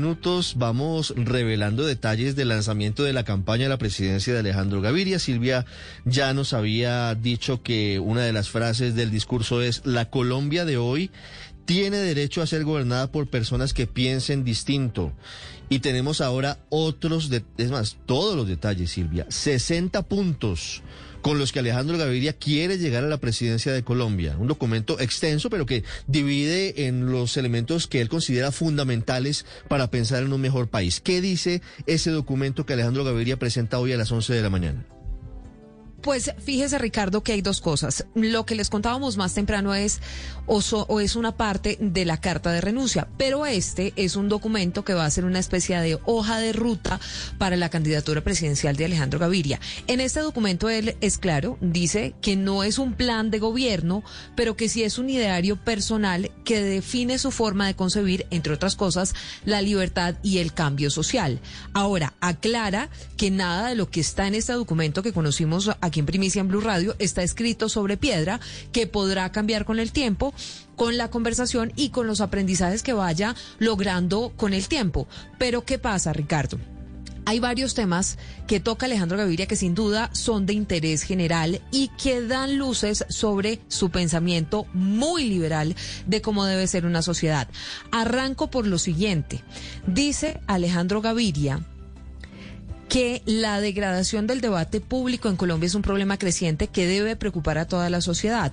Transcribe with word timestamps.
Minutos 0.00 0.54
vamos 0.56 1.12
revelando 1.14 1.84
detalles 1.84 2.34
del 2.34 2.48
lanzamiento 2.48 3.04
de 3.04 3.12
la 3.12 3.22
campaña 3.22 3.64
de 3.64 3.68
la 3.68 3.76
presidencia 3.76 4.32
de 4.32 4.38
Alejandro 4.38 4.80
Gaviria. 4.80 5.18
Silvia 5.18 5.66
ya 6.06 6.32
nos 6.32 6.54
había 6.54 7.14
dicho 7.14 7.62
que 7.62 7.98
una 7.98 8.22
de 8.22 8.32
las 8.32 8.48
frases 8.48 8.94
del 8.94 9.10
discurso 9.10 9.60
es 9.60 9.82
la 9.84 10.08
Colombia 10.08 10.64
de 10.64 10.78
hoy 10.78 11.10
tiene 11.66 11.98
derecho 11.98 12.40
a 12.40 12.46
ser 12.46 12.64
gobernada 12.64 13.12
por 13.12 13.28
personas 13.28 13.74
que 13.74 13.86
piensen 13.86 14.42
distinto. 14.42 15.12
Y 15.68 15.80
tenemos 15.80 16.22
ahora 16.22 16.56
otros, 16.70 17.28
de, 17.28 17.44
es 17.58 17.70
más, 17.70 17.98
todos 18.06 18.34
los 18.34 18.48
detalles, 18.48 18.90
Silvia. 18.90 19.26
60 19.28 20.00
puntos 20.04 20.82
con 21.22 21.38
los 21.38 21.52
que 21.52 21.58
Alejandro 21.58 21.98
Gaviria 21.98 22.32
quiere 22.32 22.78
llegar 22.78 23.04
a 23.04 23.08
la 23.08 23.18
presidencia 23.18 23.72
de 23.72 23.82
Colombia. 23.82 24.36
Un 24.38 24.48
documento 24.48 24.98
extenso, 25.00 25.50
pero 25.50 25.66
que 25.66 25.84
divide 26.06 26.86
en 26.86 27.10
los 27.10 27.36
elementos 27.36 27.86
que 27.86 28.00
él 28.00 28.08
considera 28.08 28.52
fundamentales 28.52 29.44
para 29.68 29.90
pensar 29.90 30.22
en 30.22 30.32
un 30.32 30.40
mejor 30.40 30.68
país. 30.68 31.00
¿Qué 31.00 31.20
dice 31.20 31.62
ese 31.86 32.10
documento 32.10 32.66
que 32.66 32.74
Alejandro 32.74 33.04
Gaviria 33.04 33.38
presenta 33.38 33.78
hoy 33.78 33.92
a 33.92 33.96
las 33.96 34.12
11 34.12 34.32
de 34.34 34.42
la 34.42 34.50
mañana? 34.50 34.84
Pues 36.02 36.32
fíjese 36.42 36.78
Ricardo 36.78 37.22
que 37.22 37.32
hay 37.32 37.42
dos 37.42 37.60
cosas. 37.60 38.06
Lo 38.14 38.46
que 38.46 38.54
les 38.54 38.70
contábamos 38.70 39.18
más 39.18 39.34
temprano 39.34 39.74
es 39.74 40.00
o, 40.46 41.00
es 41.00 41.14
una 41.14 41.36
parte 41.36 41.76
de 41.80 42.04
la 42.04 42.20
carta 42.20 42.50
de 42.50 42.60
renuncia, 42.60 43.06
pero 43.18 43.46
este 43.46 43.92
es 43.96 44.16
un 44.16 44.28
documento 44.28 44.84
que 44.84 44.94
va 44.94 45.04
a 45.04 45.10
ser 45.10 45.24
una 45.24 45.38
especie 45.38 45.78
de 45.78 45.98
hoja 46.06 46.38
de 46.38 46.52
ruta 46.52 46.98
para 47.38 47.56
la 47.56 47.68
candidatura 47.68 48.22
presidencial 48.22 48.76
de 48.76 48.86
Alejandro 48.86 49.18
Gaviria. 49.18 49.60
En 49.86 50.00
este 50.00 50.20
documento 50.20 50.68
él 50.68 50.96
es 51.00 51.18
claro, 51.18 51.58
dice 51.60 52.14
que 52.20 52.34
no 52.34 52.64
es 52.64 52.78
un 52.78 52.94
plan 52.94 53.30
de 53.30 53.38
gobierno, 53.38 54.02
pero 54.34 54.56
que 54.56 54.68
sí 54.68 54.82
es 54.82 54.98
un 54.98 55.10
ideario 55.10 55.56
personal 55.56 56.30
que 56.44 56.62
define 56.62 57.18
su 57.18 57.30
forma 57.30 57.66
de 57.66 57.76
concebir, 57.76 58.26
entre 58.30 58.54
otras 58.54 58.74
cosas, 58.74 59.14
la 59.44 59.62
libertad 59.62 60.16
y 60.22 60.38
el 60.38 60.52
cambio 60.54 60.90
social. 60.90 61.40
Ahora, 61.74 62.14
aclara 62.20 62.88
que 63.16 63.30
nada 63.30 63.68
de 63.68 63.74
lo 63.74 63.90
que 63.90 64.00
está 64.00 64.26
en 64.26 64.34
este 64.34 64.52
documento 64.54 65.02
que 65.02 65.12
conocimos 65.12 65.70
aquí 65.80 65.89
en 65.98 66.06
Primicia 66.06 66.40
en 66.40 66.48
Blue 66.48 66.60
Radio 66.60 66.94
está 67.00 67.22
escrito 67.24 67.68
sobre 67.68 67.96
piedra, 67.96 68.38
que 68.70 68.86
podrá 68.86 69.32
cambiar 69.32 69.64
con 69.64 69.80
el 69.80 69.90
tiempo 69.90 70.32
con 70.76 70.96
la 70.96 71.10
conversación 71.10 71.72
y 71.76 71.90
con 71.90 72.06
los 72.06 72.20
aprendizajes 72.20 72.82
que 72.82 72.94
vaya 72.94 73.34
logrando 73.58 74.32
con 74.36 74.54
el 74.54 74.68
tiempo. 74.68 75.08
Pero 75.38 75.64
¿qué 75.64 75.78
pasa, 75.78 76.12
Ricardo? 76.12 76.58
Hay 77.26 77.38
varios 77.38 77.74
temas 77.74 78.18
que 78.46 78.60
toca 78.60 78.86
Alejandro 78.86 79.18
Gaviria 79.18 79.46
que 79.46 79.56
sin 79.56 79.74
duda 79.74 80.10
son 80.12 80.46
de 80.46 80.54
interés 80.54 81.02
general 81.02 81.60
y 81.70 81.88
que 82.02 82.22
dan 82.22 82.56
luces 82.56 83.04
sobre 83.08 83.60
su 83.68 83.90
pensamiento 83.90 84.66
muy 84.72 85.28
liberal 85.28 85.76
de 86.06 86.22
cómo 86.22 86.44
debe 86.44 86.66
ser 86.66 86.86
una 86.86 87.02
sociedad. 87.02 87.48
Arranco 87.92 88.50
por 88.50 88.66
lo 88.66 88.78
siguiente. 88.78 89.44
Dice 89.86 90.40
Alejandro 90.46 91.02
Gaviria 91.02 91.60
que 92.90 93.22
la 93.24 93.60
degradación 93.60 94.26
del 94.26 94.40
debate 94.40 94.80
público 94.80 95.28
en 95.28 95.36
Colombia 95.36 95.68
es 95.68 95.76
un 95.76 95.82
problema 95.82 96.18
creciente 96.18 96.66
que 96.66 96.88
debe 96.88 97.14
preocupar 97.14 97.56
a 97.56 97.68
toda 97.68 97.88
la 97.88 98.00
sociedad, 98.00 98.52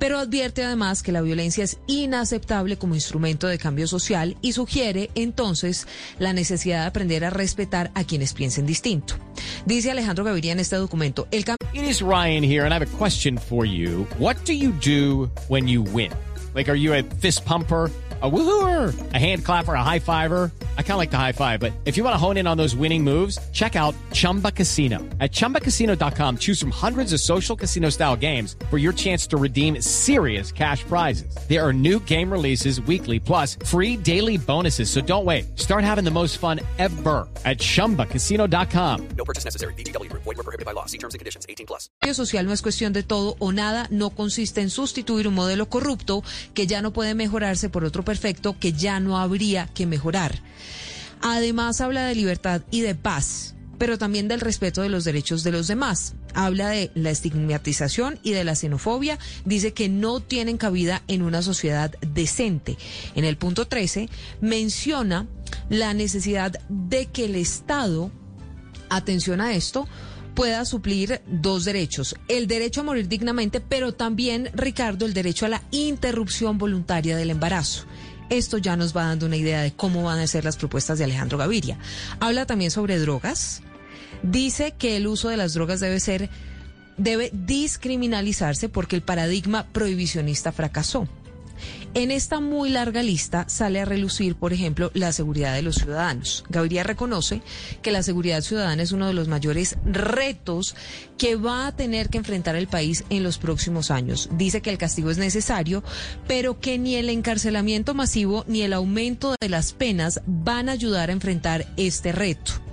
pero 0.00 0.18
advierte 0.18 0.64
además 0.64 1.04
que 1.04 1.12
la 1.12 1.20
violencia 1.20 1.62
es 1.62 1.78
inaceptable 1.86 2.78
como 2.78 2.96
instrumento 2.96 3.46
de 3.46 3.58
cambio 3.58 3.86
social 3.86 4.36
y 4.42 4.54
sugiere 4.54 5.10
entonces 5.14 5.86
la 6.18 6.32
necesidad 6.32 6.80
de 6.80 6.86
aprender 6.88 7.24
a 7.24 7.30
respetar 7.30 7.92
a 7.94 8.02
quienes 8.02 8.32
piensen 8.32 8.66
distinto. 8.66 9.14
Dice 9.66 9.92
Alejandro 9.92 10.24
Gaviria 10.24 10.50
en 10.50 10.60
este 10.60 10.74
documento, 10.74 11.28
el 11.30 11.44
It 11.72 11.84
is 11.84 12.00
Ryan 12.00 12.42
here 12.42 12.64
and 12.64 12.72
I 12.72 12.78
have 12.78 12.92
a 12.92 12.98
question 12.98 13.38
for 13.38 13.64
you. 13.64 14.04
What 14.18 14.36
do 14.46 14.52
you 14.52 14.72
do 14.72 15.30
when 15.46 15.68
you 15.68 15.82
win? 15.82 16.10
Like 16.54 16.68
are 16.68 16.78
you 16.78 16.92
a 16.92 17.04
fist 17.20 17.44
pumper? 17.44 17.88
a 18.22 18.30
woohooer, 18.30 18.94
a 19.12 19.18
hand 19.18 19.44
clapper, 19.44 19.74
a 19.74 19.82
high 19.82 19.98
fiver. 19.98 20.50
I 20.78 20.82
kind 20.82 20.92
of 20.92 20.98
like 20.98 21.10
the 21.10 21.18
high 21.18 21.32
five, 21.32 21.60
but 21.60 21.72
if 21.84 21.98
you 21.98 22.04
want 22.04 22.14
to 22.14 22.18
hone 22.18 22.38
in 22.38 22.46
on 22.46 22.56
those 22.56 22.74
winning 22.74 23.04
moves, 23.04 23.38
check 23.52 23.76
out 23.76 23.94
Chumba 24.12 24.50
Casino. 24.50 25.00
At 25.20 25.32
ChumbaCasino.com, 25.32 26.38
choose 26.38 26.58
from 26.58 26.70
hundreds 26.70 27.12
of 27.12 27.20
social 27.20 27.54
casino 27.54 27.90
style 27.90 28.16
games 28.16 28.56
for 28.70 28.78
your 28.78 28.94
chance 28.94 29.26
to 29.26 29.36
redeem 29.36 29.82
serious 29.82 30.50
cash 30.50 30.82
prizes. 30.84 31.36
There 31.46 31.62
are 31.62 31.74
new 31.74 32.00
game 32.00 32.32
releases 32.32 32.80
weekly, 32.80 33.20
plus 33.20 33.58
free 33.66 33.98
daily 33.98 34.38
bonuses. 34.38 34.88
So 34.88 35.02
don't 35.02 35.26
wait. 35.26 35.58
Start 35.58 35.84
having 35.84 36.04
the 36.04 36.10
most 36.10 36.38
fun 36.38 36.60
ever 36.78 37.28
at 37.44 37.58
ChumbaCasino.com. 37.58 39.08
No 39.18 39.24
purchase 39.26 39.44
necessary. 39.44 39.74
BGW. 39.74 40.10
Void 40.12 40.24
were 40.24 40.34
prohibited 40.36 40.64
by 40.64 40.72
law. 40.72 40.86
See 40.86 40.98
terms 40.98 41.12
and 41.12 41.18
conditions. 41.18 41.44
18 41.50 41.66
plus. 41.66 41.90
social 42.14 42.46
no 42.46 42.52
es 42.52 42.62
cuestión 42.62 42.92
de 42.92 43.02
todo 43.02 43.36
o 43.38 43.52
nada, 43.52 43.88
no 43.90 44.10
consiste 44.10 44.62
en 44.62 44.70
sustituir 44.70 45.28
un 45.28 45.34
modelo 45.34 45.68
corrupto 45.68 46.22
que 46.54 46.66
ya 46.66 46.80
no 46.80 46.92
puede 46.92 47.14
mejorarse 47.14 47.68
por 47.68 47.84
otro 47.84 48.04
perfecto 48.04 48.56
que 48.58 48.72
ya 48.72 49.00
no 49.00 49.18
habría 49.18 49.66
que 49.66 49.86
mejorar. 49.86 50.40
Además 51.20 51.80
habla 51.80 52.06
de 52.06 52.14
libertad 52.14 52.62
y 52.70 52.80
de 52.82 52.94
paz, 52.94 53.54
pero 53.78 53.98
también 53.98 54.28
del 54.28 54.40
respeto 54.40 54.82
de 54.82 54.88
los 54.88 55.04
derechos 55.04 55.42
de 55.42 55.52
los 55.52 55.66
demás. 55.66 56.14
Habla 56.34 56.68
de 56.68 56.90
la 56.94 57.10
estigmatización 57.10 58.18
y 58.22 58.32
de 58.32 58.44
la 58.44 58.54
xenofobia. 58.54 59.18
Dice 59.44 59.72
que 59.72 59.88
no 59.88 60.20
tienen 60.20 60.58
cabida 60.58 61.02
en 61.08 61.22
una 61.22 61.42
sociedad 61.42 61.94
decente. 62.00 62.76
En 63.14 63.24
el 63.24 63.36
punto 63.36 63.66
13 63.66 64.08
menciona 64.40 65.26
la 65.70 65.94
necesidad 65.94 66.60
de 66.68 67.06
que 67.06 67.24
el 67.24 67.36
Estado, 67.36 68.10
atención 68.88 69.40
a 69.40 69.54
esto, 69.54 69.88
pueda 70.36 70.66
suplir 70.66 71.22
dos 71.26 71.64
derechos. 71.64 72.14
El 72.28 72.46
derecho 72.46 72.82
a 72.82 72.84
morir 72.84 73.08
dignamente, 73.08 73.60
pero 73.60 73.94
también, 73.94 74.50
Ricardo, 74.52 75.06
el 75.06 75.14
derecho 75.14 75.46
a 75.46 75.48
la 75.48 75.62
interrupción 75.70 76.58
voluntaria 76.58 77.16
del 77.16 77.30
embarazo. 77.30 77.86
Esto 78.30 78.58
ya 78.58 78.76
nos 78.76 78.96
va 78.96 79.04
dando 79.04 79.26
una 79.26 79.36
idea 79.36 79.62
de 79.62 79.72
cómo 79.72 80.02
van 80.02 80.18
a 80.18 80.26
ser 80.26 80.44
las 80.44 80.56
propuestas 80.56 80.98
de 80.98 81.04
Alejandro 81.04 81.38
Gaviria. 81.38 81.78
Habla 82.20 82.46
también 82.46 82.70
sobre 82.70 82.98
drogas. 82.98 83.62
Dice 84.22 84.74
que 84.76 84.96
el 84.96 85.06
uso 85.06 85.28
de 85.28 85.36
las 85.36 85.54
drogas 85.54 85.80
debe 85.80 86.00
ser 86.00 86.30
debe 86.96 87.30
discriminalizarse 87.32 88.68
porque 88.68 88.96
el 88.96 89.02
paradigma 89.02 89.66
prohibicionista 89.72 90.52
fracasó. 90.52 91.08
En 91.94 92.10
esta 92.10 92.40
muy 92.40 92.70
larga 92.70 93.02
lista 93.02 93.44
sale 93.48 93.80
a 93.80 93.84
relucir, 93.84 94.36
por 94.36 94.52
ejemplo, 94.52 94.90
la 94.94 95.12
seguridad 95.12 95.54
de 95.54 95.62
los 95.62 95.76
ciudadanos. 95.76 96.44
Gaviria 96.48 96.82
reconoce 96.82 97.42
que 97.82 97.92
la 97.92 98.02
seguridad 98.02 98.42
ciudadana 98.42 98.82
es 98.82 98.92
uno 98.92 99.06
de 99.06 99.14
los 99.14 99.28
mayores 99.28 99.76
retos 99.84 100.74
que 101.18 101.36
va 101.36 101.66
a 101.66 101.76
tener 101.76 102.08
que 102.08 102.18
enfrentar 102.18 102.56
el 102.56 102.68
país 102.68 103.04
en 103.10 103.22
los 103.22 103.38
próximos 103.38 103.90
años. 103.90 104.28
Dice 104.32 104.60
que 104.60 104.70
el 104.70 104.78
castigo 104.78 105.10
es 105.10 105.18
necesario, 105.18 105.82
pero 106.26 106.60
que 106.60 106.78
ni 106.78 106.96
el 106.96 107.08
encarcelamiento 107.08 107.94
masivo 107.94 108.44
ni 108.46 108.62
el 108.62 108.72
aumento 108.72 109.34
de 109.40 109.48
las 109.48 109.72
penas 109.72 110.20
van 110.26 110.68
a 110.68 110.72
ayudar 110.72 111.10
a 111.10 111.12
enfrentar 111.12 111.66
este 111.76 112.12
reto. 112.12 112.65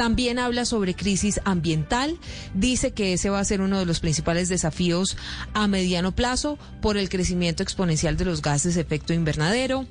También 0.00 0.38
habla 0.38 0.64
sobre 0.64 0.94
crisis 0.94 1.42
ambiental. 1.44 2.18
Dice 2.54 2.92
que 2.92 3.12
ese 3.12 3.28
va 3.28 3.38
a 3.38 3.44
ser 3.44 3.60
uno 3.60 3.78
de 3.78 3.84
los 3.84 4.00
principales 4.00 4.48
desafíos 4.48 5.18
a 5.52 5.68
mediano 5.68 6.12
plazo 6.12 6.58
por 6.80 6.96
el 6.96 7.10
crecimiento 7.10 7.62
exponencial 7.62 8.16
de 8.16 8.24
los 8.24 8.40
gases 8.40 8.76
de 8.76 8.80
efecto 8.80 9.12
invernadero 9.12 9.86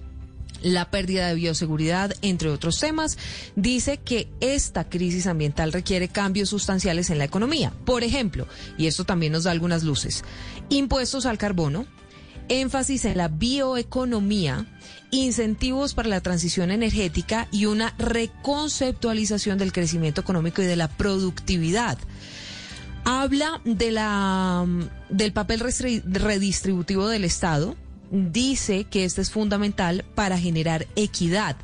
la 0.64 0.90
pérdida 0.90 1.28
de 1.28 1.36
bioseguridad, 1.36 2.16
entre 2.24 2.50
otros 2.50 2.80
temas, 2.80 3.20
dice 3.56 3.98
que 3.98 4.28
esta 4.40 4.90
crisis 4.90 5.28
ambiental 5.28 5.72
requiere 5.72 6.08
cambios 6.08 6.50
sustanciales 6.50 7.12
en 7.12 7.20
la 7.20 7.26
economía. 7.26 7.72
Por 7.86 8.04
ejemplo, 8.04 8.48
y 8.80 8.88
esto 8.88 9.06
también 9.06 9.32
nos 9.32 9.44
da 9.44 9.52
algunas 9.52 9.84
luces, 9.84 10.24
impuestos 10.70 11.28
al 11.28 11.38
carbono, 11.38 11.86
énfasis 12.50 13.06
en 13.06 13.18
la 13.18 13.28
bioeconomía, 13.30 14.66
incentivos 15.12 15.94
para 15.94 16.10
la 16.10 16.22
transición 16.22 16.72
energética 16.72 17.48
y 17.52 17.66
una 17.66 17.94
reconceptualización 17.98 19.58
del 19.58 19.72
crecimiento 19.72 20.22
económico 20.22 20.62
y 20.62 20.66
de 20.66 20.76
la 20.76 20.88
productividad. 20.90 21.98
Habla 23.06 23.62
de 23.64 23.92
la, 23.92 24.68
del 25.10 25.32
papel 25.32 25.62
redistributivo 25.62 27.08
del 27.08 27.24
Estado, 27.24 27.76
dice 28.12 28.86
que 28.86 29.06
este 29.06 29.22
es 29.22 29.32
fundamental 29.32 30.06
para 30.16 30.38
generar 30.38 30.88
equidad, 30.96 31.56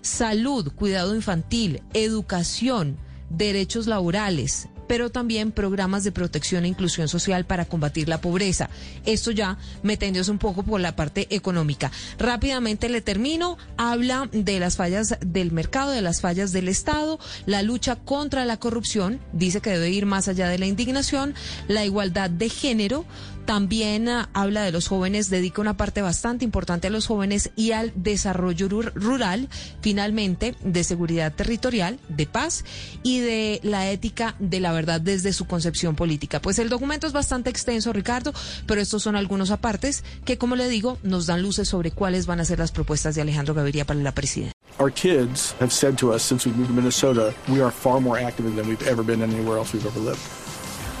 salud, 0.00 0.72
cuidado 0.72 1.14
infantil, 1.14 1.82
educación, 1.92 2.96
derechos 3.28 3.86
laborales, 3.86 4.68
pero 4.90 5.08
también 5.08 5.52
programas 5.52 6.02
de 6.02 6.10
protección 6.10 6.64
e 6.64 6.68
inclusión 6.68 7.06
social 7.06 7.44
para 7.44 7.64
combatir 7.64 8.08
la 8.08 8.20
pobreza. 8.20 8.70
Esto 9.06 9.30
ya 9.30 9.56
metiéndose 9.84 10.32
un 10.32 10.38
poco 10.38 10.64
por 10.64 10.80
la 10.80 10.96
parte 10.96 11.28
económica. 11.30 11.92
Rápidamente 12.18 12.88
le 12.88 13.00
termino. 13.00 13.56
Habla 13.76 14.28
de 14.32 14.58
las 14.58 14.74
fallas 14.74 15.16
del 15.24 15.52
mercado, 15.52 15.92
de 15.92 16.02
las 16.02 16.20
fallas 16.20 16.50
del 16.50 16.66
Estado, 16.66 17.20
la 17.46 17.62
lucha 17.62 17.94
contra 17.94 18.44
la 18.44 18.56
corrupción. 18.56 19.20
Dice 19.32 19.60
que 19.60 19.70
debe 19.70 19.90
ir 19.90 20.06
más 20.06 20.26
allá 20.26 20.48
de 20.48 20.58
la 20.58 20.66
indignación, 20.66 21.34
la 21.68 21.84
igualdad 21.84 22.28
de 22.28 22.48
género. 22.48 23.04
También 23.50 24.08
ah, 24.08 24.28
habla 24.32 24.62
de 24.62 24.70
los 24.70 24.86
jóvenes, 24.86 25.28
dedica 25.28 25.60
una 25.60 25.76
parte 25.76 26.02
bastante 26.02 26.44
importante 26.44 26.86
a 26.86 26.90
los 26.90 27.08
jóvenes 27.08 27.50
y 27.56 27.72
al 27.72 27.92
desarrollo 27.96 28.68
rur- 28.68 28.92
rural, 28.94 29.48
finalmente 29.80 30.54
de 30.62 30.84
seguridad 30.84 31.32
territorial, 31.32 31.98
de 32.08 32.26
paz 32.26 32.64
y 33.02 33.18
de 33.18 33.58
la 33.64 33.90
ética 33.90 34.36
de 34.38 34.60
la 34.60 34.70
verdad 34.70 35.00
desde 35.00 35.32
su 35.32 35.48
concepción 35.48 35.96
política. 35.96 36.40
Pues 36.40 36.60
el 36.60 36.68
documento 36.68 37.08
es 37.08 37.12
bastante 37.12 37.50
extenso, 37.50 37.92
Ricardo, 37.92 38.32
pero 38.66 38.80
estos 38.80 39.02
son 39.02 39.16
algunos 39.16 39.50
apartes 39.50 40.04
que, 40.24 40.38
como 40.38 40.54
le 40.54 40.68
digo, 40.68 40.98
nos 41.02 41.26
dan 41.26 41.42
luces 41.42 41.66
sobre 41.66 41.90
cuáles 41.90 42.26
van 42.26 42.38
a 42.38 42.44
ser 42.44 42.60
las 42.60 42.70
propuestas 42.70 43.16
de 43.16 43.22
Alejandro 43.22 43.52
Gaviria 43.54 43.84
para 43.84 43.98
la 43.98 44.12
presidencia. 44.14 44.52
Our 44.78 44.92
kids 44.92 45.56
have 45.58 45.72
said 45.72 45.96
to 45.96 46.14
us 46.14 46.22
since 46.22 46.48
we 46.48 46.54
moved 46.54 46.68
to 46.68 46.74
Minnesota, 46.74 47.34
we 47.48 47.60
are 47.60 47.72
far 47.72 48.00
more 48.00 48.16
active 48.24 48.46
than 48.54 48.68
we've 48.68 48.88
ever 48.88 49.02
been 49.04 49.24
anywhere 49.24 49.58
else 49.58 49.72
we've 49.76 49.84
ever 49.88 49.98
lived. 49.98 50.20